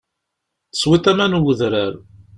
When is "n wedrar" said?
1.41-1.93